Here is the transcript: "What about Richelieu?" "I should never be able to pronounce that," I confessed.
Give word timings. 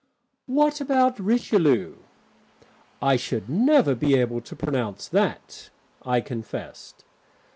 "What 0.47 0.81
about 0.81 1.19
Richelieu?" 1.19 1.93
"I 3.03 3.17
should 3.17 3.47
never 3.47 3.93
be 3.93 4.15
able 4.15 4.41
to 4.41 4.55
pronounce 4.55 5.07
that," 5.09 5.69
I 6.03 6.21
confessed. 6.21 7.05